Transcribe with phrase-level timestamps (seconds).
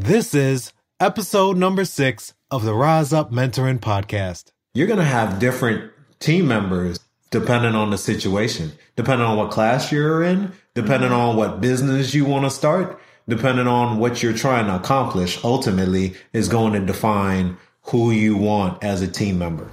[0.00, 4.52] This is episode number six of the Rise Up Mentoring Podcast.
[4.72, 5.90] You're going to have different
[6.20, 7.00] team members
[7.32, 11.18] depending on the situation, depending on what class you're in, depending mm-hmm.
[11.18, 16.14] on what business you want to start, depending on what you're trying to accomplish, ultimately
[16.32, 19.68] is going to define who you want as a team member.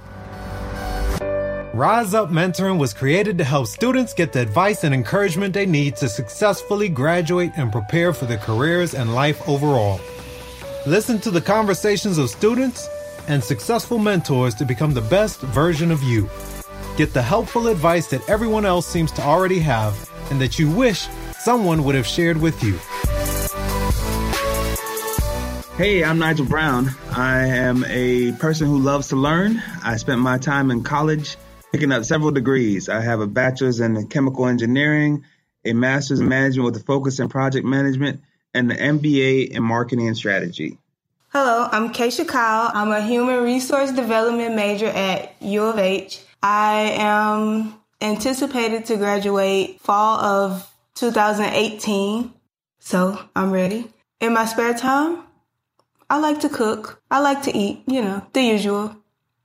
[1.72, 5.94] Rise Up Mentoring was created to help students get the advice and encouragement they need
[5.96, 10.00] to successfully graduate and prepare for their careers and life overall.
[10.86, 12.88] Listen to the conversations of students
[13.26, 16.30] and successful mentors to become the best version of you.
[16.96, 21.08] Get the helpful advice that everyone else seems to already have and that you wish
[21.40, 22.78] someone would have shared with you.
[25.76, 26.90] Hey, I'm Nigel Brown.
[27.10, 29.60] I am a person who loves to learn.
[29.82, 31.36] I spent my time in college
[31.72, 32.88] picking up several degrees.
[32.88, 35.24] I have a bachelor's in chemical engineering,
[35.64, 38.20] a master's in management with a focus in project management,
[38.56, 40.78] and an MBA in marketing and strategy.
[41.30, 42.70] Hello, I'm Kacia Kyle.
[42.72, 46.20] I'm a human resource development major at U of H.
[46.40, 52.32] I am anticipated to graduate fall of 2018,
[52.78, 53.90] so I'm ready.
[54.20, 55.24] In my spare time,
[56.08, 57.02] I like to cook.
[57.10, 58.96] I like to eat, you know, the usual,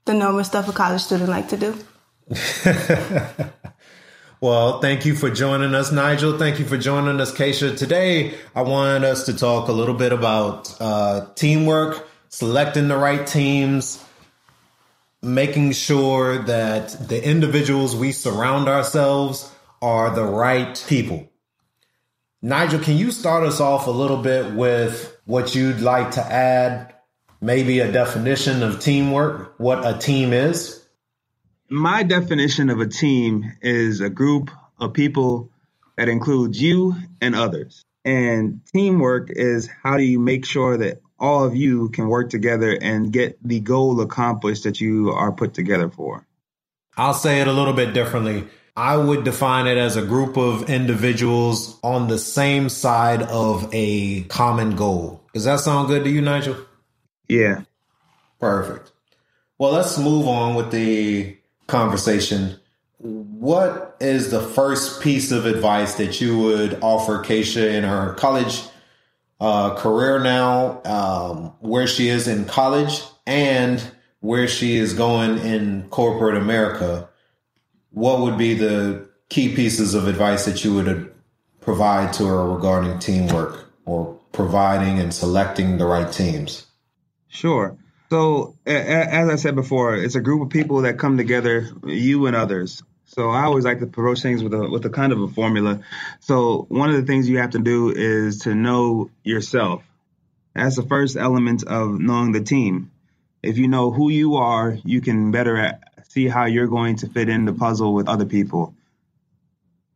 [0.04, 1.76] the normal stuff a college student like to do.
[4.42, 6.36] well, thank you for joining us, Nigel.
[6.36, 7.78] Thank you for joining us, Kacia.
[7.78, 13.24] Today, I wanted us to talk a little bit about uh, teamwork, selecting the right
[13.24, 14.04] teams,
[15.22, 19.48] making sure that the individuals we surround ourselves
[19.80, 21.30] are the right people.
[22.42, 26.92] Nigel, can you start us off a little bit with what you'd like to add?
[27.40, 30.81] Maybe a definition of teamwork, what a team is?
[31.72, 35.50] My definition of a team is a group of people
[35.96, 37.84] that includes you and others.
[38.04, 42.76] And teamwork is how do you make sure that all of you can work together
[42.78, 46.26] and get the goal accomplished that you are put together for.
[46.96, 48.48] I'll say it a little bit differently.
[48.76, 54.22] I would define it as a group of individuals on the same side of a
[54.24, 55.22] common goal.
[55.32, 56.56] Does that sound good to you, Nigel?
[57.28, 57.62] Yeah.
[58.40, 58.92] Perfect.
[59.58, 61.38] Well, let's move on with the
[61.72, 62.60] conversation,
[62.98, 68.62] what is the first piece of advice that you would offer Kacia in her college
[69.40, 73.82] uh, career now, um, where she is in college and
[74.20, 77.08] where she is going in corporate America?
[77.90, 81.12] What would be the key pieces of advice that you would
[81.60, 86.66] provide to her regarding teamwork or providing and selecting the right teams?
[87.28, 87.76] Sure.
[88.12, 92.36] So, as I said before, it's a group of people that come together, you and
[92.36, 92.82] others.
[93.06, 95.80] So I always like to approach things with a with a kind of a formula.
[96.20, 99.82] So one of the things you have to do is to know yourself.
[100.54, 102.90] That's the first element of knowing the team.
[103.42, 105.78] If you know who you are, you can better
[106.10, 108.74] see how you're going to fit in the puzzle with other people.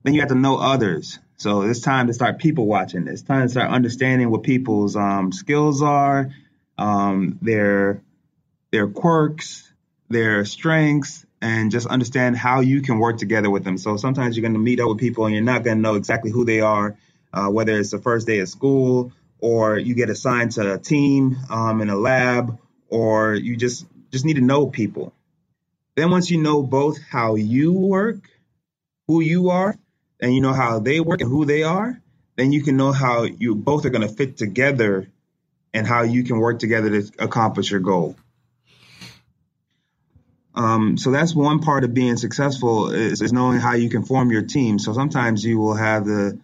[0.04, 1.18] Then you have to know others.
[1.36, 3.08] So it's time to start people watching.
[3.08, 6.30] It's time to start understanding what people's um, skills are,
[6.78, 8.00] um, their
[8.76, 9.72] their quirks,
[10.10, 13.78] their strengths, and just understand how you can work together with them.
[13.78, 15.94] So sometimes you're going to meet up with people and you're not going to know
[15.94, 16.98] exactly who they are,
[17.32, 21.36] uh, whether it's the first day of school or you get assigned to a team
[21.48, 25.12] um, in a lab, or you just just need to know people.
[25.94, 28.28] Then once you know both how you work,
[29.06, 29.74] who you are,
[30.20, 31.98] and you know how they work and who they are,
[32.36, 35.08] then you can know how you both are going to fit together
[35.72, 38.16] and how you can work together to accomplish your goal.
[40.56, 44.32] Um, so that's one part of being successful is, is, knowing how you can form
[44.32, 44.78] your team.
[44.78, 46.38] So sometimes you will have the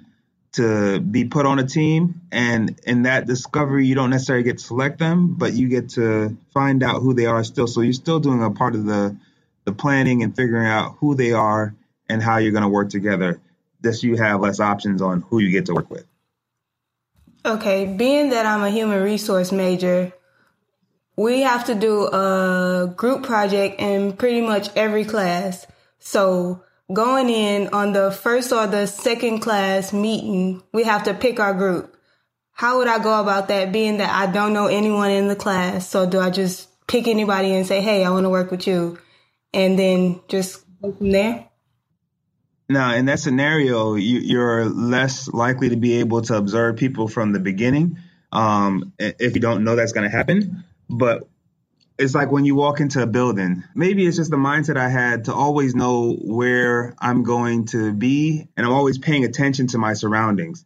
[0.52, 4.64] to be put on a team, and in that discovery, you don't necessarily get to
[4.64, 7.66] select them, but you get to find out who they are still.
[7.66, 9.16] So you're still doing a part of the
[9.64, 11.74] the planning and figuring out who they are
[12.08, 13.40] and how you're going to work together.
[13.82, 16.04] Just you have less options on who you get to work with.
[17.44, 20.12] Okay, being that I'm a human resource major,
[21.16, 25.66] we have to do a group project in pretty much every class.
[25.98, 31.38] So going in on the first or the second class meeting, we have to pick
[31.38, 31.96] our group.
[32.52, 35.88] How would I go about that being that I don't know anyone in the class?
[35.88, 38.98] So do I just pick anybody and say, Hey, I want to work with you
[39.52, 41.48] and then just go from there?
[42.68, 47.32] Now, in that scenario, you, are less likely to be able to observe people from
[47.32, 47.98] the beginning
[48.32, 50.64] um, if you don't know that's going to happen.
[50.92, 51.28] But
[51.98, 55.26] it's like when you walk into a building, maybe it's just the mindset I had
[55.26, 59.94] to always know where I'm going to be, and I'm always paying attention to my
[59.94, 60.64] surroundings.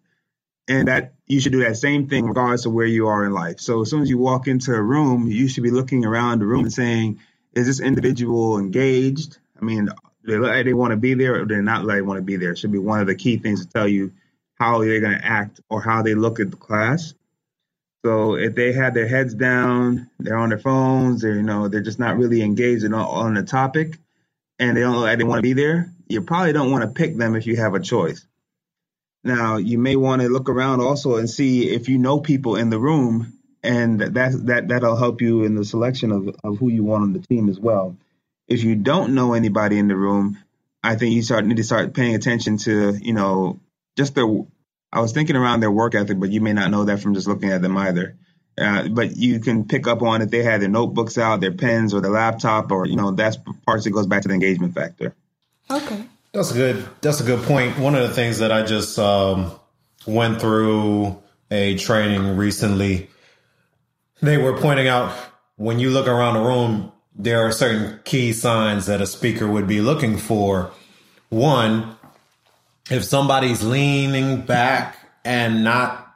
[0.68, 3.60] and that you should do that same thing regardless of where you are in life.
[3.60, 6.46] So as soon as you walk into a room, you should be looking around the
[6.46, 7.20] room and saying,
[7.54, 9.38] is this individual engaged?
[9.60, 9.88] I mean,
[10.24, 12.36] they like they want to be there or they're not like they want to be
[12.36, 12.52] there.
[12.52, 14.12] It should be one of the key things to tell you
[14.58, 17.14] how they're going to act or how they look at the class.
[18.06, 21.82] So if they have their heads down, they're on their phones, they're you know they're
[21.82, 23.98] just not really engaged in, on the topic,
[24.60, 25.92] and they don't they want to be there.
[26.06, 28.24] You probably don't want to pick them if you have a choice.
[29.24, 32.70] Now you may want to look around also and see if you know people in
[32.70, 33.32] the room,
[33.64, 37.12] and that that that'll help you in the selection of, of who you want on
[37.12, 37.96] the team as well.
[38.46, 40.38] If you don't know anybody in the room,
[40.80, 43.58] I think you start need to start paying attention to you know
[43.96, 44.28] just their
[44.92, 47.26] I was thinking around their work ethic, but you may not know that from just
[47.26, 48.16] looking at them either.
[48.58, 51.92] Uh, but you can pick up on if they had their notebooks out, their pens,
[51.92, 53.36] or their laptop, or you know that's
[53.66, 55.14] parts that goes back to the engagement factor.
[55.70, 56.88] Okay, that's a good.
[57.02, 57.78] That's a good point.
[57.78, 59.52] One of the things that I just um,
[60.06, 63.10] went through a training recently,
[64.22, 65.14] they were pointing out
[65.56, 69.66] when you look around the room, there are certain key signs that a speaker would
[69.66, 70.70] be looking for.
[71.28, 71.95] One,
[72.90, 76.14] if somebody's leaning back and not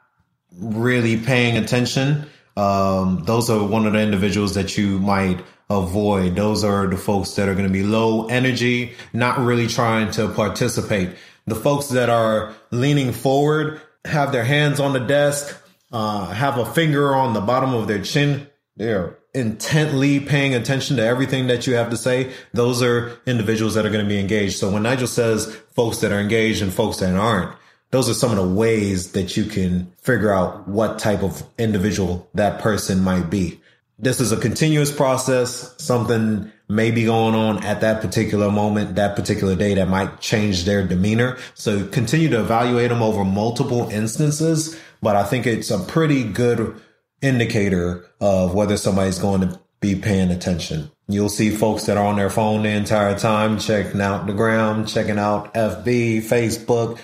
[0.57, 2.25] really paying attention,
[2.57, 6.35] um, those are one of the individuals that you might avoid.
[6.35, 10.29] Those are the folks that are going to be low energy, not really trying to
[10.29, 11.11] participate.
[11.47, 15.55] The folks that are leaning forward, have their hands on the desk,
[15.91, 18.47] uh, have a finger on the bottom of their chin.
[18.75, 23.85] They're intently paying attention to everything that you have to say, those are individuals that
[23.85, 24.57] are going to be engaged.
[24.57, 27.55] So when Nigel says folks that are engaged and folks that aren't,
[27.91, 32.29] those are some of the ways that you can figure out what type of individual
[32.33, 33.59] that person might be.
[33.99, 35.75] This is a continuous process.
[35.77, 40.63] Something may be going on at that particular moment, that particular day that might change
[40.63, 41.37] their demeanor.
[41.53, 44.79] So continue to evaluate them over multiple instances.
[45.01, 46.81] But I think it's a pretty good
[47.21, 50.91] indicator of whether somebody's going to be paying attention.
[51.07, 54.85] You'll see folks that are on their phone the entire time, checking out the gram,
[54.85, 56.99] checking out FB, Facebook,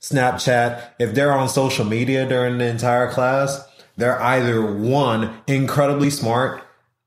[0.00, 0.82] Snapchat.
[0.98, 3.62] If they're on social media during the entire class,
[3.96, 6.62] they're either one, incredibly smart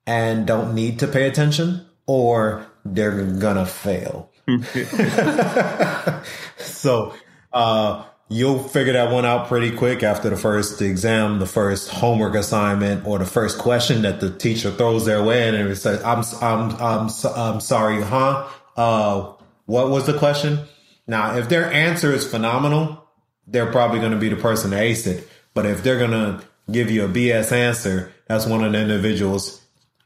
[0.05, 4.29] and don't need to pay attention, or they're gonna fail.
[6.57, 7.15] so,
[7.51, 12.35] uh, you'll figure that one out pretty quick after the first exam, the first homework
[12.35, 16.23] assignment, or the first question that the teacher throws their way, and it says, "I'm
[16.41, 18.47] I'm I'm I'm sorry, huh?
[18.75, 19.33] Uh,
[19.65, 20.59] what was the question?"
[21.07, 23.03] Now, if their answer is phenomenal,
[23.47, 25.27] they're probably going to be the person to ace it.
[25.53, 29.61] But if they're going to give you a BS answer, that's one of the individuals.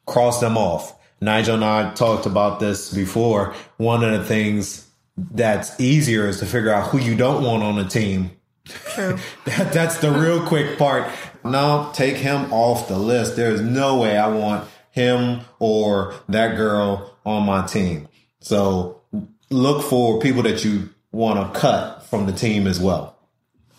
[0.06, 0.95] Cross them off.
[1.21, 3.54] Nigel and I talked about this before.
[3.77, 4.88] One of the things
[5.31, 8.31] that's easier is to figure out who you don't want on the team.
[8.66, 9.18] True.
[9.45, 11.12] that, that's the real quick part.
[11.44, 13.36] No, take him off the list.
[13.36, 18.07] There's no way I want him or that girl on my team.
[18.42, 19.01] So
[19.50, 23.18] look for people that you want to cut from the team as well.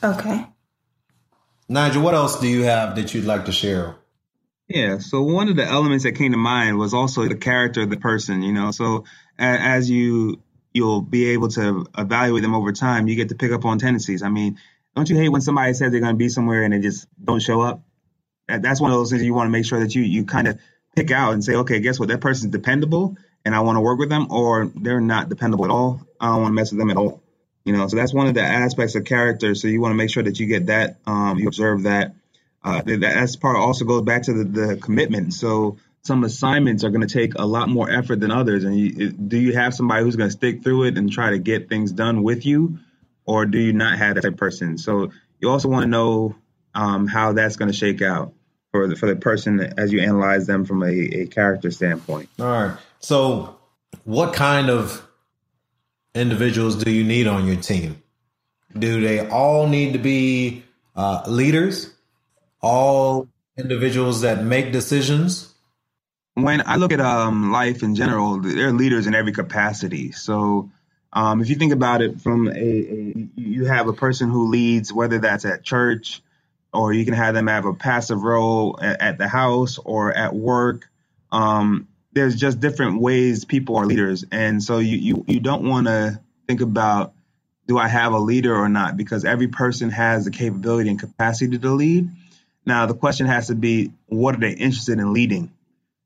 [0.02, 0.46] Okay.
[1.68, 3.96] Nigel, what else do you have that you'd like to share?
[4.66, 7.90] Yeah, so one of the elements that came to mind was also the character of
[7.90, 8.70] the person, you know.
[8.70, 9.04] So
[9.38, 10.40] as you
[10.72, 13.08] you'll be able to evaluate them over time.
[13.08, 14.22] You get to pick up on tendencies.
[14.22, 14.58] I mean,
[14.94, 17.40] don't you hate when somebody says they're going to be somewhere and they just don't
[17.40, 17.82] show up?
[18.48, 20.58] That's one of those things you want to make sure that you you kind of
[20.96, 22.08] pick out and say, okay, guess what?
[22.08, 25.70] That person's dependable, and I want to work with them, or they're not dependable at
[25.70, 26.00] all.
[26.20, 27.22] I don't want to mess with them at all.
[27.64, 29.54] You know, so that's one of the aspects of character.
[29.54, 32.14] So you want to make sure that you get that, um, you observe that.
[32.62, 35.32] Uh, that that's part also goes back to the, the commitment.
[35.32, 38.64] So some assignments are going to take a lot more effort than others.
[38.64, 41.38] And you, do you have somebody who's going to stick through it and try to
[41.38, 42.78] get things done with you,
[43.26, 44.78] or do you not have that person?
[44.78, 46.36] So you also want to know
[46.74, 48.32] um, how that's going to shake out
[48.70, 52.28] for the, for the person as you analyze them from a, a character standpoint.
[52.38, 52.76] All right.
[53.00, 53.56] So,
[54.04, 55.06] what kind of
[56.14, 58.02] individuals do you need on your team?
[58.78, 60.64] Do they all need to be
[60.94, 61.92] uh, leaders?
[62.60, 65.49] All individuals that make decisions?
[66.34, 70.12] When I look at um, life in general, they're leaders in every capacity.
[70.12, 70.70] So
[71.12, 74.92] um, if you think about it from a, a, you have a person who leads,
[74.92, 76.22] whether that's at church
[76.72, 80.34] or you can have them have a passive role at, at the house or at
[80.34, 80.88] work.
[81.32, 84.24] Um, there's just different ways people are leaders.
[84.30, 87.12] And so you, you, you don't want to think about,
[87.66, 88.96] do I have a leader or not?
[88.96, 92.08] Because every person has the capability and capacity to lead.
[92.66, 95.52] Now, the question has to be, what are they interested in leading?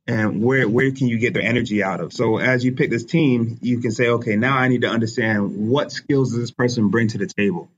[0.06, 2.12] And where where can you get their energy out of?
[2.12, 5.68] So as you pick this team, you can say, okay, now I need to understand
[5.68, 7.68] what skills does this person bring to the table,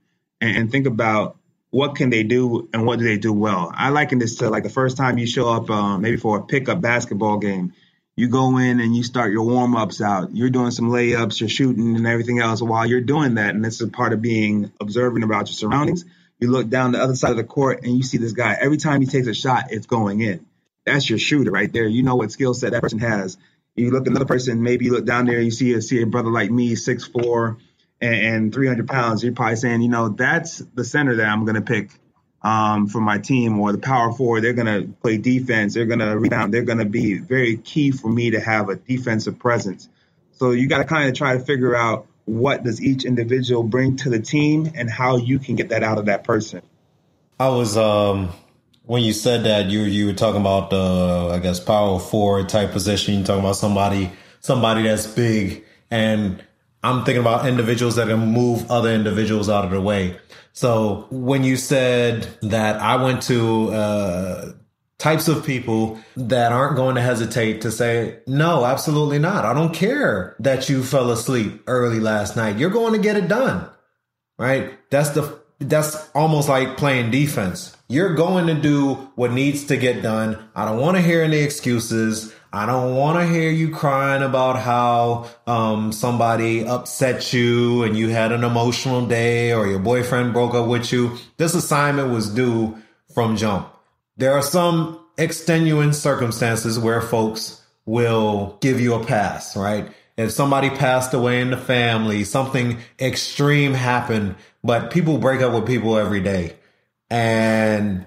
[0.41, 1.37] and, and think about
[1.71, 3.71] what can they do and what do they do well.
[3.75, 6.43] I liken this to like the first time you show up, um, maybe for a
[6.45, 7.75] pickup basketball game.
[8.19, 10.35] You go in and you start your warm ups out.
[10.35, 12.63] You're doing some layups, you're shooting and everything else.
[12.63, 16.07] While you're doing that, and this is part of being observant about your surroundings,
[16.41, 18.57] you look down the other side of the court and you see this guy.
[18.59, 20.47] Every time he takes a shot, it's going in.
[20.87, 21.87] That's your shooter right there.
[21.87, 23.37] You know what skill set that person has.
[23.75, 26.07] You look at another person, maybe you look down there you see a, see a
[26.07, 27.59] brother like me, six four,
[28.01, 29.23] and, and 300 pounds.
[29.23, 31.91] You're probably saying, you know, that's the center that I'm going to pick
[32.43, 34.43] um, for my team or the power forward.
[34.43, 35.75] They're going to play defense.
[35.75, 36.55] They're going to rebound.
[36.55, 39.89] They're going to be very key for me to have a defensive presence.
[40.33, 43.97] So you got to kind of try to figure out what does each individual bring
[43.97, 46.63] to the team and how you can get that out of that person.
[47.39, 48.33] I was um
[48.87, 52.73] when you said that you you were talking about the I guess power forward type
[52.73, 53.15] position.
[53.15, 56.43] You're talking about somebody somebody that's big, and
[56.83, 60.19] I'm thinking about individuals that can move other individuals out of the way.
[60.53, 64.53] So when you said that, I went to uh,
[64.99, 69.45] types of people that aren't going to hesitate to say, no, absolutely not.
[69.45, 72.57] I don't care that you fell asleep early last night.
[72.57, 73.69] You're going to get it done.
[74.39, 74.79] Right?
[74.91, 77.76] That's the that's almost like playing defense.
[77.89, 80.37] You're going to do what needs to get done.
[80.57, 82.35] I don't want to hear any excuses.
[82.53, 88.09] I don't want to hear you crying about how um, somebody upset you and you
[88.09, 91.17] had an emotional day or your boyfriend broke up with you.
[91.37, 92.77] This assignment was due
[93.15, 93.69] from jump.
[94.17, 99.89] There are some extenuating circumstances where folks will give you a pass, right?
[100.17, 105.69] If somebody passed away in the family, something extreme happened, but people break up with
[105.69, 106.57] people every day.
[107.11, 108.07] And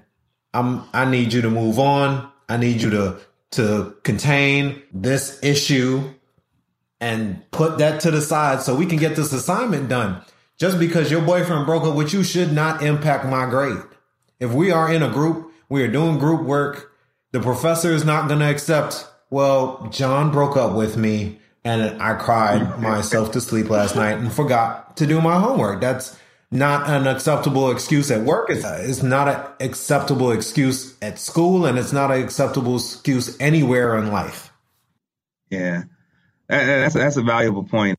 [0.53, 2.29] I'm, I need you to move on.
[2.47, 3.19] I need you to,
[3.51, 6.09] to contain this issue
[6.99, 10.21] and put that to the side so we can get this assignment done.
[10.57, 13.81] Just because your boyfriend broke up with you should not impact my grade.
[14.39, 16.91] If we are in a group, we are doing group work,
[17.31, 22.15] the professor is not going to accept, well, John broke up with me and I
[22.15, 25.79] cried myself to sleep last night and forgot to do my homework.
[25.79, 26.17] That's
[26.51, 28.49] not an acceptable excuse at work.
[28.49, 33.97] It's, it's not an acceptable excuse at school, and it's not an acceptable excuse anywhere
[33.97, 34.51] in life.
[35.49, 35.83] Yeah,
[36.47, 37.97] that's that's a valuable point.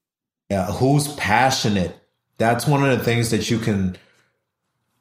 [0.48, 1.96] Yeah, who's passionate?
[2.38, 3.96] That's one of the things that you can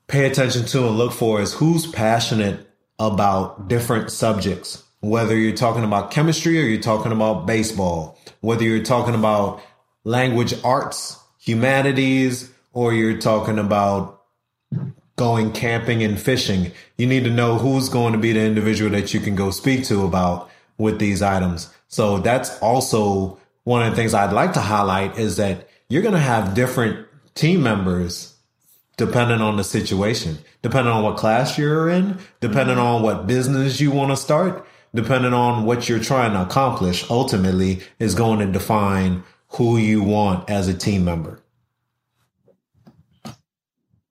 [0.08, 2.68] pay attention to and look for is who's passionate
[3.00, 4.84] about different subjects.
[5.02, 9.62] Whether you're talking about chemistry or you're talking about baseball, whether you're talking about
[10.04, 14.22] language arts, humanities, or you're talking about
[15.18, 19.14] going camping and fishing, you need to know who's going to be the individual that
[19.14, 21.74] you can go speak to about with these items.
[21.90, 26.14] So that's also one of the things I'd like to highlight is that you're going
[26.14, 27.06] to have different
[27.36, 28.34] team members
[28.96, 32.86] depending on the situation, depending on what class you're in, depending mm-hmm.
[32.86, 37.82] on what business you want to start depending on what you're trying to accomplish, ultimately
[38.00, 41.40] is going to define who you want as a team member.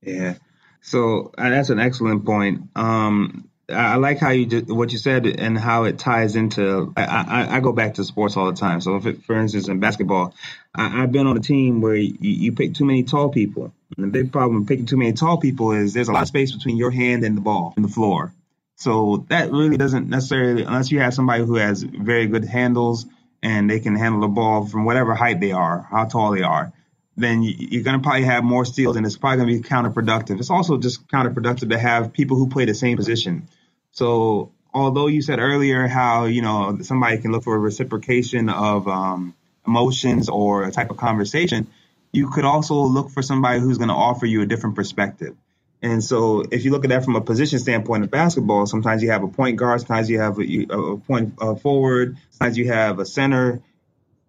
[0.03, 0.35] Yeah.
[0.81, 2.71] So uh, that's an excellent point.
[2.77, 6.93] Um, I, like how you what you said and how it ties into.
[6.97, 8.81] I, I, I go back to sports all the time.
[8.81, 10.35] So, it, for instance, in basketball,
[10.75, 13.75] I, have been on a team where you, you, pick too many tall people.
[13.97, 16.29] And the big problem with picking too many tall people is there's a lot of
[16.29, 18.33] space between your hand and the ball and the floor.
[18.77, 23.07] So that really doesn't necessarily, unless you have somebody who has very good handles
[23.43, 26.73] and they can handle the ball from whatever height they are, how tall they are,
[27.19, 30.39] then you're going to probably have more steals and it's probably going to be counterproductive.
[30.39, 33.49] It's also just counterproductive to have people who play the same position.
[33.93, 38.87] So although you said earlier how, you know, somebody can look for a reciprocation of
[38.87, 39.35] um,
[39.67, 41.67] emotions or a type of conversation,
[42.13, 45.37] you could also look for somebody who's going to offer you a different perspective.
[45.81, 49.13] And so, if you look at that from a position standpoint of basketball, sometimes you
[49.13, 52.99] have a point guard, sometimes you have a, a point uh, forward, sometimes you have
[52.99, 53.63] a center.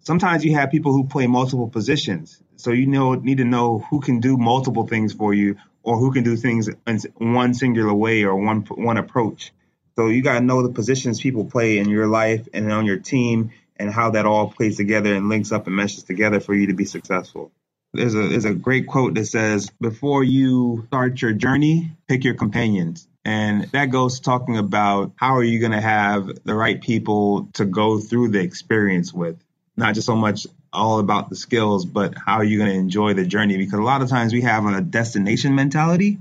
[0.02, 2.39] Sometimes you have people who play multiple positions.
[2.62, 6.12] So you know need to know who can do multiple things for you, or who
[6.12, 9.52] can do things in one singular way or one one approach.
[9.96, 12.98] So you got to know the positions people play in your life and on your
[12.98, 16.68] team, and how that all plays together and links up and meshes together for you
[16.68, 17.50] to be successful.
[17.92, 22.34] There's a there's a great quote that says, "Before you start your journey, pick your
[22.34, 27.48] companions." And that goes talking about how are you going to have the right people
[27.54, 29.36] to go through the experience with,
[29.76, 33.14] not just so much all about the skills, but how are you going to enjoy
[33.14, 33.56] the journey?
[33.58, 36.18] Because a lot of times we have a destination mentality.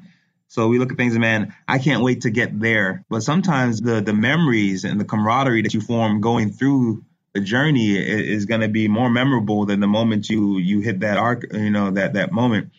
[0.50, 3.04] So we look at things, and man, I can't wait to get there.
[3.10, 7.04] But sometimes the the memories and the camaraderie that you form going through
[7.34, 11.18] the journey is going to be more memorable than the moment you you hit that
[11.18, 12.72] arc, you know, that that moment.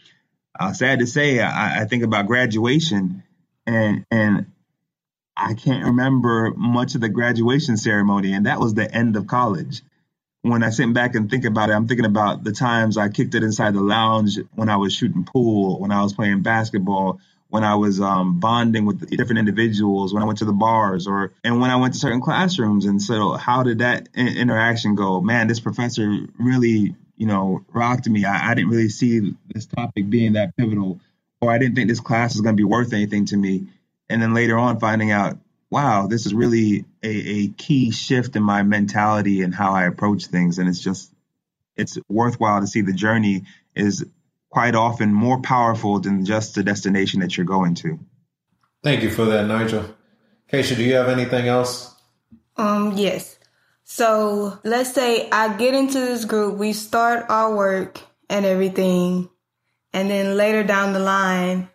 [0.58, 3.22] uh, sad to say, I, I think about graduation,
[3.66, 4.46] and and
[5.36, 9.82] I can't remember much of the graduation ceremony, and that was the end of college.
[10.42, 13.34] When I sit back and think about it, I'm thinking about the times I kicked
[13.34, 17.20] it inside the lounge when I was shooting pool, when I was playing basketball,
[17.50, 21.32] when I was um, bonding with different individuals, when I went to the bars, or
[21.44, 22.86] and when I went to certain classrooms.
[22.86, 25.20] And so, how did that in- interaction go?
[25.20, 28.24] Man, this professor really, you know, rocked me.
[28.24, 31.00] I, I didn't really see this topic being that pivotal,
[31.40, 33.66] or I didn't think this class was going to be worth anything to me.
[34.08, 35.38] And then later on, finding out,
[35.70, 40.26] wow, this is really a, a key shift in my mentality and how I approach
[40.26, 40.58] things.
[40.58, 41.12] And it's just,
[41.76, 44.04] it's worthwhile to see the journey is
[44.50, 47.98] quite often more powerful than just the destination that you're going to.
[48.82, 49.94] Thank you for that, Nigel.
[50.50, 51.94] Kacia, do you have anything else?
[52.56, 53.38] Um, yes.
[53.84, 59.28] So let's say I get into this group, we start our work and everything,
[59.92, 61.68] and then later down the line,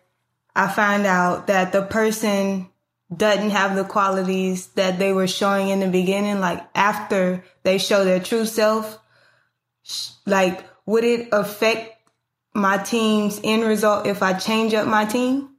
[0.54, 2.68] I find out that the person
[3.14, 8.04] doesn't have the qualities that they were showing in the beginning, like after they show
[8.04, 8.98] their true self,
[10.26, 11.92] like would it affect
[12.54, 15.50] my team's end result if I change up my team?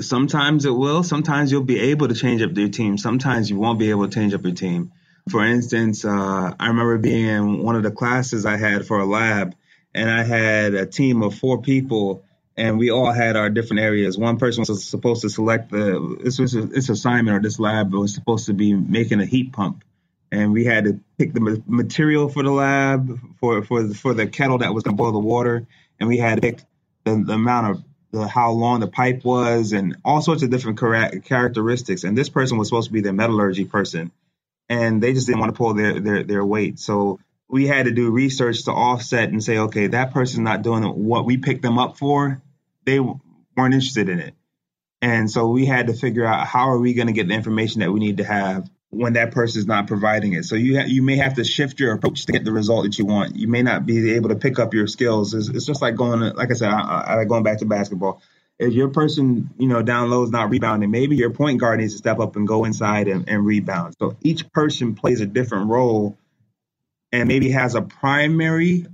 [0.00, 1.02] Sometimes it will.
[1.02, 2.98] Sometimes you'll be able to change up your team.
[2.98, 4.92] Sometimes you won't be able to change up your team.
[5.28, 9.06] For instance, uh, I remember being in one of the classes I had for a
[9.06, 9.54] lab,
[9.94, 12.24] and I had a team of four people
[12.58, 14.18] and we all had our different areas.
[14.18, 18.12] One person was supposed to select the this was this assignment or this lab was
[18.12, 19.84] supposed to be making a heat pump,
[20.32, 24.58] and we had to pick the material for the lab for for for the kettle
[24.58, 25.66] that was going to boil the water,
[26.00, 26.60] and we had to pick
[27.04, 30.78] the, the amount of the, how long the pipe was and all sorts of different
[31.24, 32.02] characteristics.
[32.02, 34.10] And this person was supposed to be the metallurgy person,
[34.68, 36.80] and they just didn't want to pull their their, their weight.
[36.80, 40.82] So we had to do research to offset and say, okay, that person's not doing
[40.82, 42.42] what we picked them up for
[42.88, 44.34] they weren't interested in it.
[45.00, 47.80] And so we had to figure out how are we going to get the information
[47.80, 50.44] that we need to have when that person is not providing it.
[50.44, 52.98] So you ha- you may have to shift your approach to get the result that
[52.98, 53.36] you want.
[53.36, 55.34] You may not be able to pick up your skills.
[55.34, 58.22] It's, it's just like going, to, like I said, I, I, going back to basketball.
[58.58, 61.92] If your person, you know, down low is not rebounding, maybe your point guard needs
[61.92, 63.94] to step up and go inside and, and rebound.
[64.00, 66.18] So each person plays a different role
[67.12, 68.86] and maybe has a primary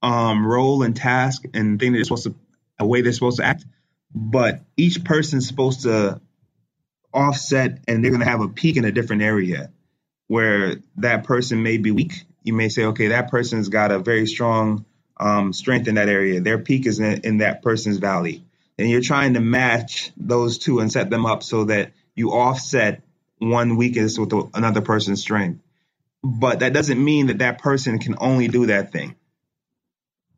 [0.00, 2.34] um, role and task and thing that they're supposed to
[2.78, 3.64] a way they're supposed to act,
[4.14, 6.20] but each person's supposed to
[7.12, 9.70] offset and they're going to have a peak in a different area
[10.26, 12.24] where that person may be weak.
[12.42, 14.84] You may say, okay, that person's got a very strong
[15.18, 16.40] um, strength in that area.
[16.40, 18.44] Their peak is in, in that person's valley.
[18.78, 23.02] And you're trying to match those two and set them up so that you offset
[23.38, 25.60] one weakness with another person's strength.
[26.22, 29.14] But that doesn't mean that that person can only do that thing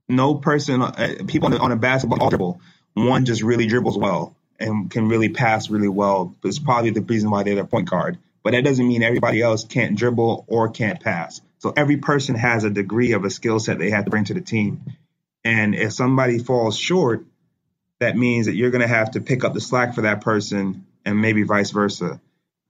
[0.09, 2.61] no person, uh, people on a basketball dribble,
[2.95, 6.35] one just really dribbles well and can really pass really well.
[6.45, 8.19] It's probably the reason why they're the point guard.
[8.43, 11.41] But that doesn't mean everybody else can't dribble or can't pass.
[11.59, 14.35] So every person has a degree of a skill set they have to bring to
[14.35, 14.83] the team.
[15.45, 17.25] And if somebody falls short,
[17.99, 20.87] that means that you're going to have to pick up the slack for that person
[21.05, 22.21] and maybe vice versa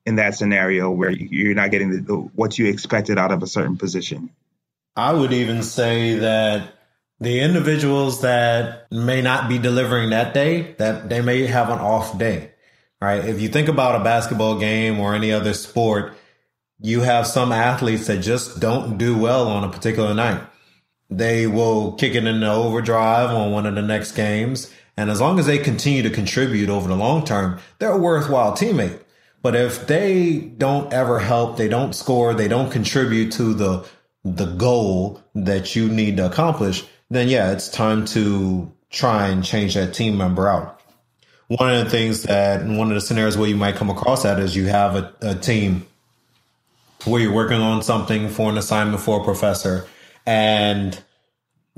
[0.05, 3.77] in that scenario where you're not getting the, what you expected out of a certain
[3.77, 4.31] position.
[4.95, 6.76] I would even say that
[7.21, 12.19] the individuals that may not be delivering that day, that they may have an off
[12.19, 12.53] day,
[13.01, 13.25] right?
[13.25, 16.15] If you think about a basketball game or any other sport,
[16.81, 20.43] you have some athletes that just don't do well on a particular night.
[21.09, 24.73] They will kick it into overdrive on one of the next games.
[24.97, 28.53] And as long as they continue to contribute over the long term, they're a worthwhile
[28.53, 29.01] teammate.
[29.41, 33.87] But if they don't ever help, they don't score, they don't contribute to the
[34.25, 39.75] the goal that you need to accomplish, then yeah, it's time to try and change
[39.75, 40.81] that team member out.
[41.49, 44.41] One of the things that, one of the scenarios where you might come across that
[44.41, 45.87] is you have a, a team
[47.05, 49.87] where you're working on something for an assignment for a professor
[50.25, 51.01] and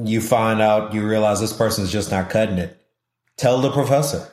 [0.03, 2.81] you find out, you realize this person's just not cutting it.
[3.37, 4.27] Tell the professor,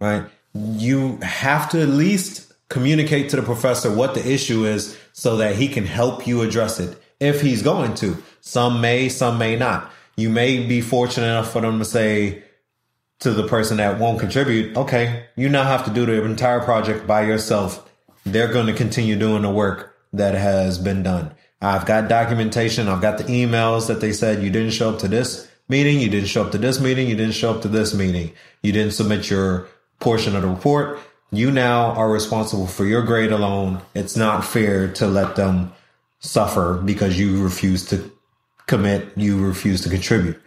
[0.00, 0.24] right?
[0.54, 5.56] You have to at least communicate to the professor what the issue is so that
[5.56, 8.22] he can help you address it if he's going to.
[8.40, 9.90] Some may, some may not.
[10.16, 12.44] You may be fortunate enough for them to say
[13.20, 17.06] to the person that won't contribute, okay, you now have to do the entire project
[17.06, 17.90] by yourself.
[18.24, 21.34] They're going to continue doing the work that has been done.
[21.60, 22.88] I've got documentation.
[22.88, 26.00] I've got the emails that they said you didn't show up to this meeting.
[26.00, 27.08] You didn't show up to this meeting.
[27.08, 28.32] You didn't show up to this meeting.
[28.62, 29.68] You didn't submit your
[30.00, 30.98] portion of the report.
[31.30, 33.80] You now are responsible for your grade alone.
[33.94, 35.72] It's not fair to let them
[36.20, 38.12] suffer because you refuse to
[38.66, 40.40] commit, you refuse to contribute.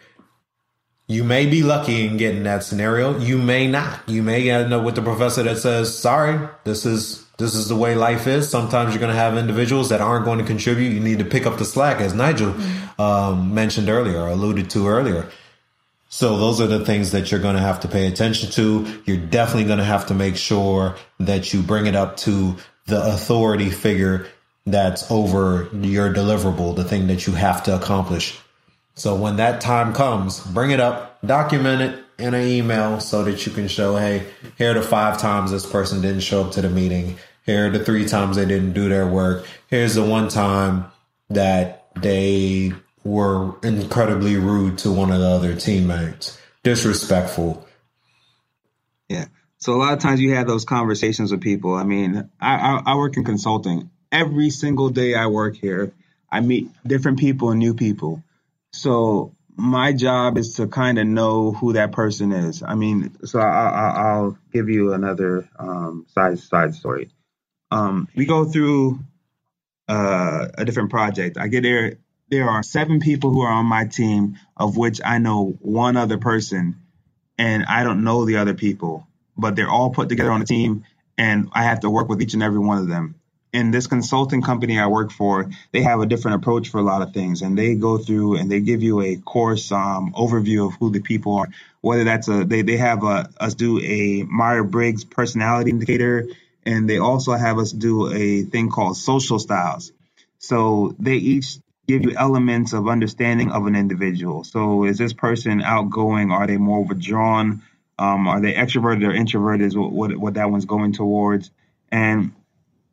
[1.10, 3.18] You may be lucky in getting that scenario.
[3.18, 4.10] You may not.
[4.10, 7.78] You may end up with the professor that says, sorry, this is, this is the
[7.78, 8.50] way life is.
[8.50, 10.90] Sometimes you're going to have individuals that aren't going to contribute.
[10.90, 12.54] You need to pick up the slack as Nigel,
[13.00, 15.30] um, mentioned earlier or alluded to earlier.
[16.10, 19.02] So those are the things that you're going to have to pay attention to.
[19.06, 23.14] You're definitely going to have to make sure that you bring it up to the
[23.14, 24.28] authority figure
[24.68, 28.38] that's over your deliverable, the thing that you have to accomplish.
[28.96, 33.46] So when that time comes, bring it up, document it in an email so that
[33.46, 34.28] you can show, hey,
[34.58, 37.18] here are the five times this person didn't show up to the meeting.
[37.46, 39.46] Here are the three times they didn't do their work.
[39.68, 40.92] Here's the one time
[41.30, 42.74] that they
[43.06, 47.66] were incredibly rude to one of the other teammates, disrespectful.
[49.08, 49.26] Yeah.
[49.60, 51.74] So a lot of times you have those conversations with people.
[51.74, 53.92] I mean, I, I, I work in consulting.
[54.12, 55.92] Every single day I work here,
[56.32, 58.24] I meet different people and new people.
[58.72, 62.62] So my job is to kind of know who that person is.
[62.62, 67.10] I mean, so I, will give you another um, side side story.
[67.72, 69.00] Um, we go through
[69.88, 71.38] uh, a different project.
[71.38, 71.98] I get there.
[72.30, 76.18] There are seven people who are on my team, of which I know one other
[76.18, 76.76] person,
[77.38, 79.08] and I don't know the other people.
[79.38, 80.84] But they're all put together on a team,
[81.18, 83.16] and I have to work with each and every one of them
[83.54, 87.02] in this consulting company I work for, they have a different approach for a lot
[87.02, 90.74] of things, and they go through and they give you a course um, overview of
[90.76, 91.48] who the people are.
[91.82, 96.28] Whether that's a they they have a, us do a Meyer Briggs personality indicator,
[96.66, 99.94] and they also have us do a thing called social styles.
[100.40, 101.58] So they each
[101.88, 104.44] give you elements of understanding of an individual.
[104.44, 106.32] So is this person outgoing?
[106.32, 107.64] Are they more withdrawn?
[107.98, 109.68] Um, are they extroverted or introverted?
[109.68, 111.50] Is what, what what that one's going towards.
[111.90, 112.34] And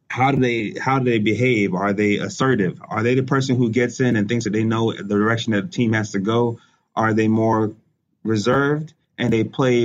[0.08, 1.74] how do they how do they behave?
[1.74, 2.80] Are they assertive?
[2.88, 5.62] Are they the person who gets in and thinks that they know the direction that
[5.62, 6.60] the team has to go?
[6.96, 7.74] Are they more
[8.24, 9.80] reserved and they play,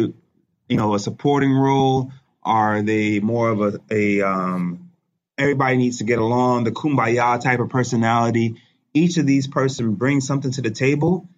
[0.70, 2.12] you know, a supporting role?
[2.44, 4.92] Are they more of a, a um,
[5.38, 8.62] everybody needs to get along, the kumbaya type of personality?
[8.94, 11.30] Each of these person brings something to the table,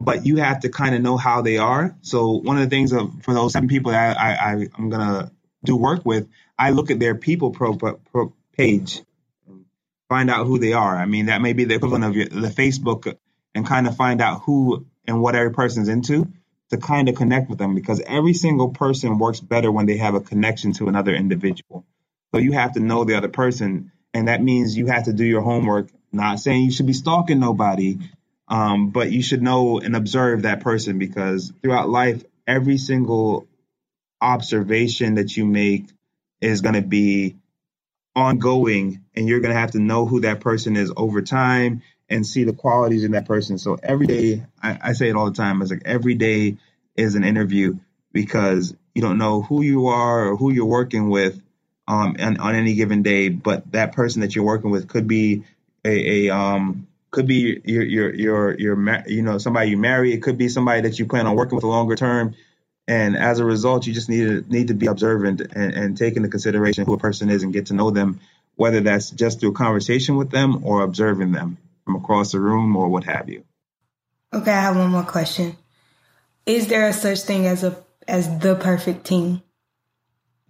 [0.00, 1.96] but you have to kind of know how they are.
[2.02, 5.32] So one of the things of, for those seven people that I, I, I'm gonna
[5.64, 9.02] do work with, I look at their people pro, pro, page,
[10.08, 10.96] find out who they are.
[10.96, 13.16] I mean, that may be the equivalent of your, the Facebook
[13.54, 16.26] and kind of find out who and what every person's into
[16.70, 20.14] to kind of connect with them because every single person works better when they have
[20.14, 21.84] a connection to another individual.
[22.34, 25.24] So you have to know the other person, and that means you have to do
[25.24, 25.88] your homework.
[26.12, 27.98] Not saying you should be stalking nobody,
[28.48, 33.46] um, but you should know and observe that person because throughout life, every single
[34.20, 35.86] observation that you make
[36.40, 37.36] is going to be
[38.14, 42.26] ongoing and you're going to have to know who that person is over time and
[42.26, 43.58] see the qualities in that person.
[43.58, 46.56] So every day I, I, say it all the time it's like every day
[46.96, 47.78] is an interview
[48.12, 51.42] because you don't know who you are or who you're working with
[51.88, 55.44] um, on, on any given day but that person that you're working with could be
[55.84, 60.22] a, a um, could be your your your your you know somebody you marry it
[60.22, 62.34] could be somebody that you plan on working with longer term
[62.88, 66.16] and as a result, you just need to need to be observant and, and take
[66.16, 68.20] into consideration who a person is and get to know them,
[68.54, 72.76] whether that's just through a conversation with them or observing them from across the room
[72.76, 73.44] or what have you.
[74.32, 75.56] Okay, I have one more question.
[76.44, 79.42] Is there a such thing as a as the perfect team?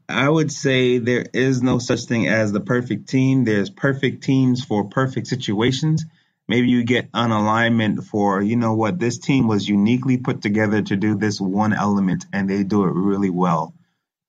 [0.09, 3.45] I would say there is no such thing as the perfect team.
[3.45, 6.05] There's perfect teams for perfect situations.
[6.49, 10.81] Maybe you get an alignment for, you know what, this team was uniquely put together
[10.83, 13.75] to do this one element and they do it really well.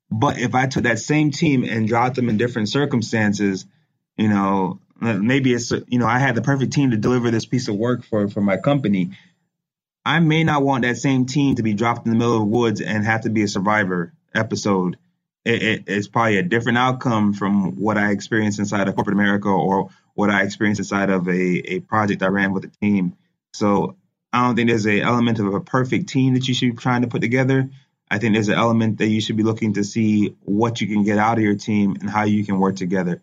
[0.10, 3.66] But if I took that same team and dropped them in different circumstances,
[4.16, 7.68] you know, maybe it's, you know, I had the perfect team to deliver this piece
[7.68, 9.12] of work for, for my company.
[10.04, 12.46] I may not want that same team to be dropped in the middle of the
[12.46, 14.98] woods and have to be a survivor episode.
[15.44, 19.50] It, it, it's probably a different outcome from what I experienced inside of corporate America
[19.50, 23.16] or what I experienced inside of a, a project I ran with a team.
[23.54, 23.98] So
[24.34, 27.04] I don't think there's an element of a perfect team that you should be trying
[27.04, 27.70] to put together.
[28.10, 31.04] I think there's an element that you should be looking to see what you can
[31.04, 33.22] get out of your team and how you can work together.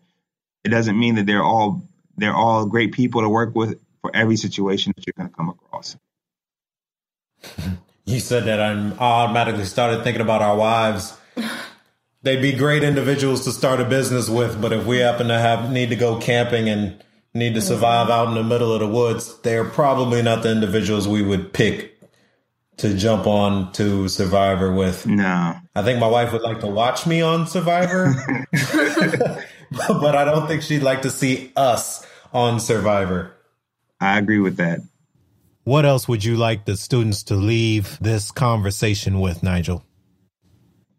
[0.63, 1.81] It doesn't mean that they're all
[2.15, 5.49] they're all great people to work with for every situation that you're going to come
[5.49, 5.97] across.
[8.07, 11.17] You said that I'm automatically started thinking about our wives
[12.25, 15.71] they'd be great individuals to start a business with, but if we happen to have
[15.71, 17.01] need to go camping and
[17.33, 21.07] need to survive out in the middle of the woods, they're probably not the individuals
[21.07, 21.97] we would pick
[22.77, 25.05] to jump on to Survivor with.
[25.07, 25.55] No.
[25.75, 28.13] I think my wife would like to watch me on Survivor,
[29.71, 33.33] but I don't think she'd like to see us on Survivor.
[34.01, 34.81] I agree with that.
[35.63, 39.85] What else would you like the students to leave this conversation with, Nigel?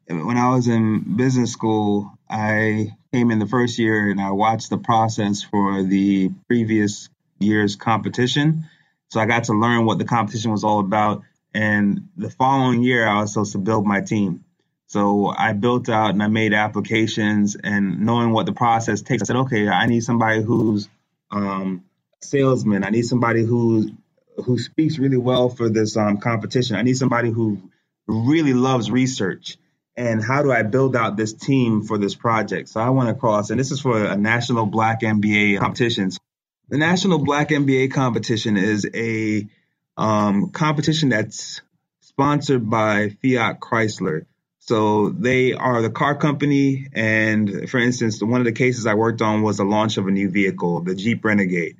[0.08, 4.70] When I was in business school, I came in the first year and I watched
[4.70, 8.68] the process for the previous year's competition.
[9.08, 11.22] So I got to learn what the competition was all about.
[11.54, 14.44] And the following year, I was supposed to build my team.
[14.88, 19.26] So I built out and I made applications and knowing what the process takes, I
[19.26, 20.88] said, okay, I need somebody who's
[21.30, 21.84] um,
[22.22, 22.84] a salesman.
[22.84, 23.90] I need somebody who
[24.44, 26.76] who speaks really well for this um, competition.
[26.76, 27.62] I need somebody who
[28.06, 29.56] really loves research.
[29.96, 32.68] And how do I build out this team for this project?
[32.68, 36.10] So I went across, and this is for a national Black MBA competition.
[36.68, 39.46] The National Black MBA competition is a
[39.96, 41.62] um, competition that's
[42.00, 44.26] sponsored by Fiat Chrysler.
[44.58, 46.88] So they are the car company.
[46.92, 50.10] And for instance, one of the cases I worked on was the launch of a
[50.10, 51.76] new vehicle, the Jeep Renegade.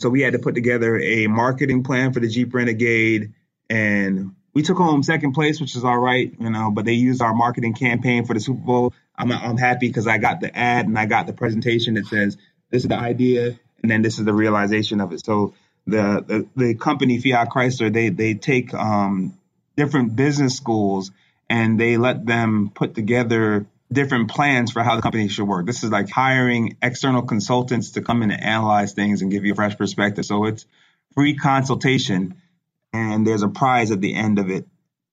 [0.00, 3.34] So we had to put together a marketing plan for the Jeep Renegade.
[3.68, 7.22] And we took home second place, which is all right, you know, but they used
[7.22, 8.94] our marketing campaign for the Super Bowl.
[9.16, 12.36] I'm, I'm happy because I got the ad and I got the presentation that says,
[12.70, 15.24] this is the idea, and then this is the realization of it.
[15.24, 15.54] So
[15.86, 19.38] the, the, the company Fiat Chrysler, they, they take um,
[19.76, 21.10] different business schools
[21.48, 25.66] and they let them put together different plans for how the company should work.
[25.66, 29.52] This is like hiring external consultants to come in and analyze things and give you
[29.52, 30.24] a fresh perspective.
[30.24, 30.66] So it's
[31.14, 32.36] free consultation
[32.92, 34.66] and there's a prize at the end of it.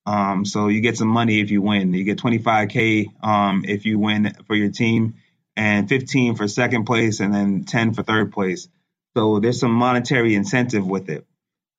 [0.05, 1.93] Um, so you get some money if you win.
[1.93, 5.15] You get 25K um, if you win for your team
[5.55, 8.67] and 15 for second place and then 10 for third place.
[9.15, 11.25] So there's some monetary incentive with it.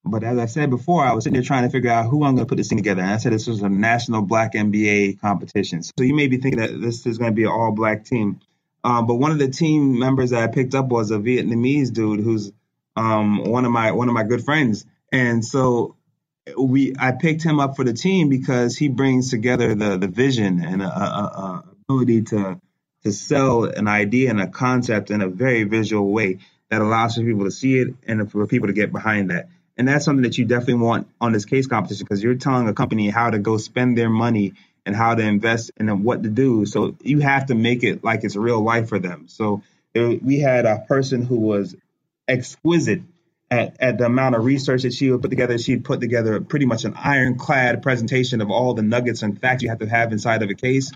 [0.05, 2.35] But as I said before, I was sitting there trying to figure out who I'm
[2.35, 3.03] going to put this thing together.
[3.03, 5.83] And I said this was a national black MBA competition.
[5.83, 8.41] So you may be thinking that this is going to be an all black team.
[8.83, 12.21] Um, but one of the team members that I picked up was a Vietnamese dude
[12.21, 12.51] who's
[12.97, 14.87] um, one of my one of my good friends.
[15.13, 15.97] And so
[16.57, 20.65] we I picked him up for the team because he brings together the the vision
[20.65, 22.61] and a, a, a ability to
[23.05, 26.39] to sell an idea and a concept in a very visual way
[26.71, 29.49] that allows for people to see it and for people to get behind that.
[29.77, 32.75] And that's something that you definitely want on this case competition because you're telling a
[32.75, 34.53] company how to go spend their money
[34.85, 36.67] and how to invest and what to do.
[36.67, 39.29] So you have to make it like it's real life for them.
[39.29, 39.63] So
[39.95, 41.75] we had a person who was
[42.29, 43.03] exquisite
[43.51, 45.59] at, at the amount of research that she would put together.
[45.59, 49.69] She'd put together pretty much an ironclad presentation of all the nuggets and facts you
[49.71, 50.93] have to have inside of a case.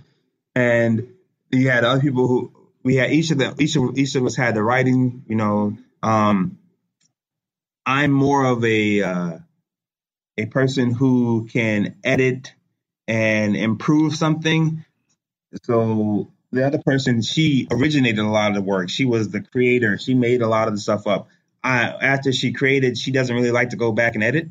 [0.54, 1.14] And
[1.50, 4.36] you had other people who we had each of the each of each of us
[4.36, 6.58] had the writing, you know, um,
[7.86, 9.38] I'm more of a uh,
[10.38, 12.52] a person who can edit
[13.08, 14.84] and improve something.
[15.64, 18.88] So the other person, she originated a lot of the work.
[18.90, 19.98] She was the creator.
[19.98, 21.28] She made a lot of the stuff up.
[21.64, 24.48] I, after she created, she doesn't really like to go back and edit.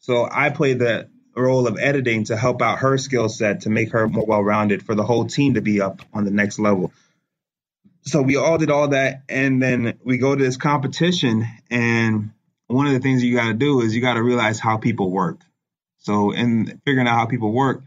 [0.00, 3.92] So I play the role of editing to help out her skill set to make
[3.92, 6.92] her more well rounded for the whole team to be up on the next level.
[8.02, 12.30] So we all did all that, and then we go to this competition, and
[12.68, 15.10] one of the things you got to do is you got to realize how people
[15.10, 15.40] work.
[15.98, 17.82] So, in figuring out how people work,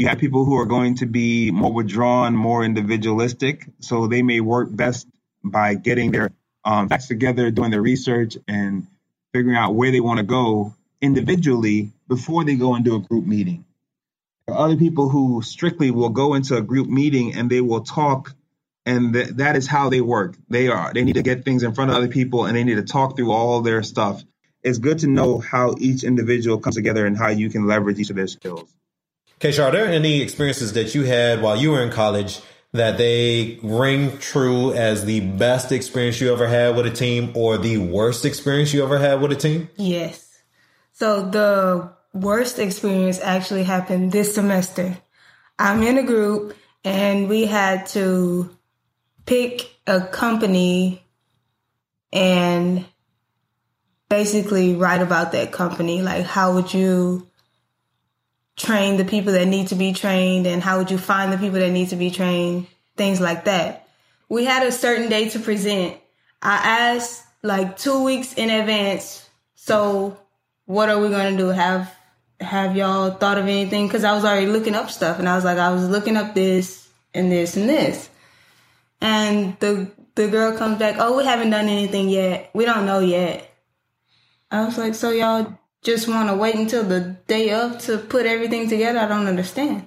[0.00, 3.66] you have people who are going to be more withdrawn, more individualistic.
[3.80, 5.06] So they may work best
[5.44, 6.32] by getting their
[6.64, 8.86] um, together, doing their research, and
[9.32, 13.64] figuring out where they want to go individually before they go into a group meeting.
[14.46, 17.82] There are other people who strictly will go into a group meeting and they will
[17.82, 18.34] talk
[18.86, 20.36] and th- that is how they work.
[20.48, 22.76] They are they need to get things in front of other people and they need
[22.76, 24.22] to talk through all their stuff.
[24.62, 28.10] It's good to know how each individual comes together and how you can leverage each
[28.10, 28.68] of their skills.
[29.38, 32.40] Kacia, are there any experiences that you had while you were in college
[32.72, 37.58] that they ring true as the best experience you ever had with a team or
[37.58, 39.68] the worst experience you ever had with a team?
[39.76, 40.38] Yes.
[40.92, 44.96] So the worst experience actually happened this semester.
[45.58, 48.56] I'm in a group and we had to
[49.26, 51.02] pick a company
[52.12, 52.84] and
[54.08, 56.02] basically write about that company.
[56.02, 57.29] Like, how would you
[58.60, 61.58] train the people that need to be trained and how would you find the people
[61.58, 62.66] that need to be trained?
[62.96, 63.88] Things like that.
[64.28, 65.96] We had a certain day to present.
[66.42, 66.56] I
[66.94, 69.28] asked like two weeks in advance.
[69.54, 70.18] So
[70.66, 71.48] what are we going to do?
[71.48, 71.92] Have,
[72.40, 73.88] have y'all thought of anything?
[73.88, 76.34] Cause I was already looking up stuff and I was like, I was looking up
[76.34, 78.10] this and this and this.
[79.00, 82.50] And the the girl comes back, oh, we haven't done anything yet.
[82.52, 83.50] We don't know yet.
[84.50, 88.26] I was like, so y'all just want to wait until the day of to put
[88.26, 88.98] everything together?
[88.98, 89.86] I don't understand.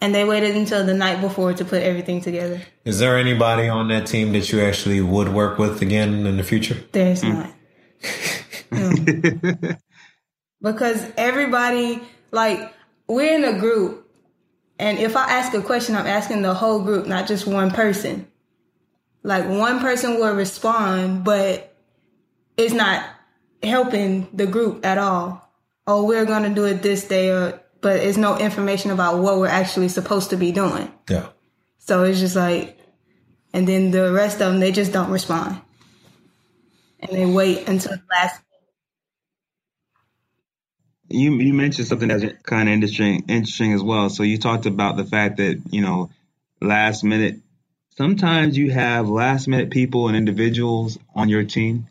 [0.00, 2.60] And they waited until the night before to put everything together.
[2.84, 6.42] Is there anybody on that team that you actually would work with again in the
[6.42, 6.76] future?
[6.92, 7.52] There's mm.
[8.70, 9.78] not.
[10.62, 12.74] because everybody like
[13.06, 14.06] we're in a group
[14.78, 18.28] and if I ask a question, I'm asking the whole group, not just one person.
[19.22, 21.74] Like one person will respond, but
[22.56, 23.04] it's not
[23.62, 25.42] helping the group at all.
[25.86, 29.38] Oh, we're going to do it this day, or, but it's no information about what
[29.38, 30.92] we're actually supposed to be doing.
[31.08, 31.28] Yeah.
[31.78, 32.78] So it's just like,
[33.52, 35.60] and then the rest of them, they just don't respond.
[37.00, 38.40] And they wait until the last
[41.08, 44.10] you you mentioned something that's kind of interesting interesting as well.
[44.10, 46.10] So you talked about the fact that you know
[46.60, 47.40] last minute.
[47.96, 51.88] Sometimes you have last minute people and individuals on your team,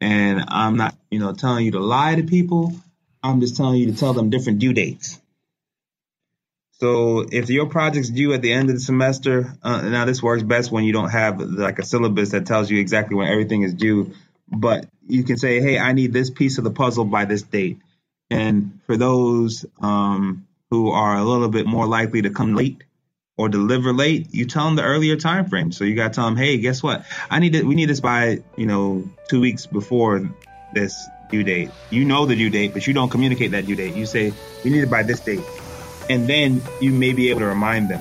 [0.00, 2.72] and I'm not you know telling you to lie to people.
[3.22, 5.20] I'm just telling you to tell them different due dates.
[6.78, 10.42] So if your project's due at the end of the semester, uh, now this works
[10.42, 13.72] best when you don't have like a syllabus that tells you exactly when everything is
[13.72, 14.12] due,
[14.46, 17.78] but you can say, hey, I need this piece of the puzzle by this date
[18.30, 22.82] and for those um, who are a little bit more likely to come late
[23.38, 25.72] or deliver late, you tell them the earlier time frame.
[25.72, 27.04] So you got to tell them, hey, guess what?
[27.30, 27.64] I need it.
[27.64, 30.28] We need this by you know two weeks before
[30.72, 31.70] this due date.
[31.90, 33.94] You know the due date, but you don't communicate that due date.
[33.94, 34.32] You say
[34.64, 35.44] we need it by this date,
[36.08, 38.00] and then you may be able to remind them.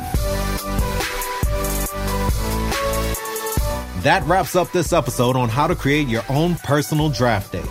[4.03, 7.63] That wraps up this episode on how to create your own personal draft day.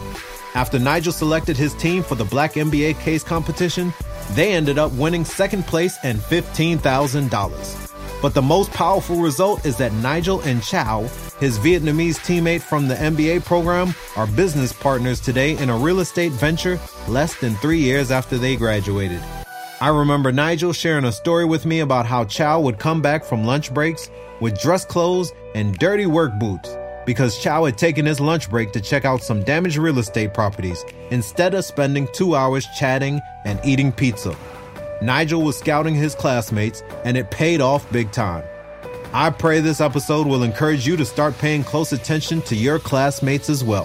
[0.55, 3.93] After Nigel selected his team for the Black MBA case competition,
[4.31, 7.91] they ended up winning second place and $15,000.
[8.23, 11.03] But the most powerful result is that Nigel and Chow,
[11.41, 16.33] his Vietnamese teammate from the MBA program, are business partners today in a real estate
[16.33, 19.23] venture less than three years after they graduated.
[19.81, 23.45] I remember Nigel sharing a story with me about how Chow would come back from
[23.45, 24.11] lunch breaks
[24.41, 26.75] with dress clothes and dirty work boots
[27.07, 30.85] because Chow had taken his lunch break to check out some damaged real estate properties
[31.11, 34.37] instead of spending two hours chatting and eating pizza.
[35.03, 38.45] Nigel was scouting his classmates, and it paid off big time.
[39.13, 43.49] I pray this episode will encourage you to start paying close attention to your classmates
[43.49, 43.85] as well.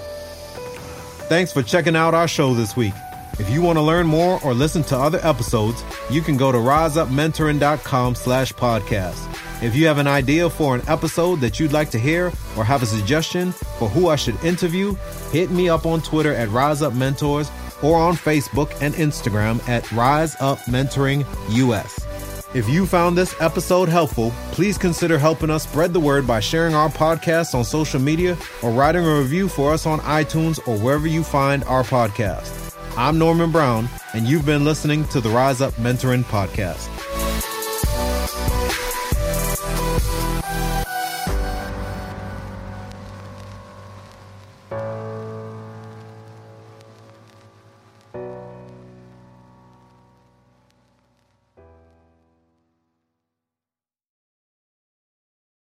[1.30, 2.94] Thanks for checking out our show this week.
[3.38, 6.58] If you want to learn more or listen to other episodes, you can go to
[6.58, 9.29] riseupmentoring.com slash podcast.
[9.62, 12.82] If you have an idea for an episode that you'd like to hear or have
[12.82, 14.96] a suggestion for who I should interview,
[15.32, 19.92] hit me up on Twitter at Rise Up Mentors or on Facebook and Instagram at
[19.92, 21.26] Rise Up Mentoring
[21.58, 22.06] US.
[22.54, 26.74] If you found this episode helpful, please consider helping us spread the word by sharing
[26.74, 31.06] our podcast on social media or writing a review for us on iTunes or wherever
[31.06, 32.76] you find our podcast.
[32.98, 36.99] I'm Norman Brown, and you've been listening to the Rise Up Mentoring Podcast.